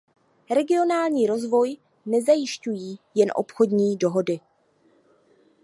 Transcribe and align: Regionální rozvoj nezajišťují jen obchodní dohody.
Regionální 0.55 1.27
rozvoj 1.27 1.77
nezajišťují 2.05 2.99
jen 3.15 3.29
obchodní 3.35 3.97
dohody. 3.97 4.39